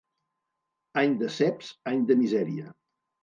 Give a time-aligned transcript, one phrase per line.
[1.01, 2.73] Any de ceps, any de misèria.